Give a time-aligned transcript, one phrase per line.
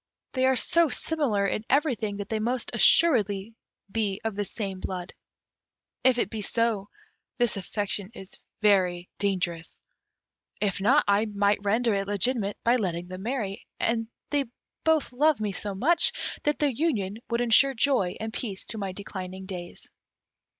[0.31, 3.53] They are so similar in everything, that they must assuredly
[3.91, 5.13] be of the same blood.
[6.03, 6.89] If it be so,
[7.37, 9.79] this affection is very dangerous;
[10.59, 14.45] if not, I might render it legitimate by letting them marry; and they
[14.83, 16.11] both love me so much,
[16.41, 19.87] that their union would ensure joy and peace to my declining days."